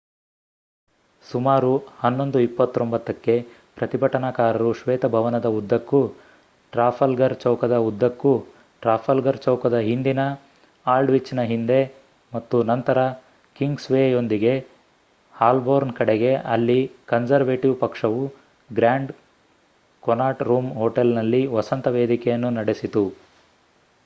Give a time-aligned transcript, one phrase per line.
[1.25, 1.71] ಸುಮಾರು
[2.03, 3.33] 11:29 ಕ್ಕೆ
[3.77, 5.99] ಪ್ರತಿಭಟನಾಕಾರರು ಶ್ವೇತಭವನದ ಉದ್ದಕ್ಕೂ
[6.73, 8.31] ಟ್ರಾಫಲ್ಗರ್ ಚೌಕದ ಉದ್ದಕ್ಕೂ
[8.81, 10.21] ಟ್ರಾಫಲ್ಗರ್ ಚೌಕದ ಹಿಂದಿನ
[10.85, 11.79] ಆಲ್ಡ್‌ವಿಚ್‌ನ ಹಿಂದೆ
[12.31, 12.99] ಮತ್ತು ನಂತರ
[13.55, 14.53] ಕಿಂಗ್ಸ್‌ವೇಯೊಂದಿಗೆ
[15.33, 16.79] ಹಾಲ್ಬೋರ್ನ್ ಕಡೆಗೆ ಅಲ್ಲಿ
[17.07, 18.23] ಕನ್ಸರ್ವೇಟಿವ್ ಪಕ್ಷವು
[18.69, 19.13] ಗ್ರ್ಯಾಂಡ್
[20.03, 23.05] ಕೊನಾಟ್ ರೂಮ್ ಹೋಟೆಲ್ನಲ್ಲಿ ವಸಂತ ವೇದಿಕೆಯನ್ನು ನಡೆಸಿತು